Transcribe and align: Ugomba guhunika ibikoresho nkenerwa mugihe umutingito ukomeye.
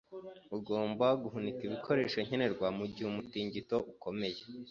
Ugomba 0.57 1.05
guhunika 1.21 1.61
ibikoresho 1.67 2.17
nkenerwa 2.25 2.67
mugihe 2.77 3.05
umutingito 3.09 3.75
ukomeye. 3.91 4.41